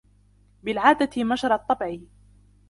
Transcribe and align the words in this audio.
بِالْعَادَةِ 0.63 1.23
مَجْرَى 1.23 1.53
الطَّبْعِ 1.55 1.99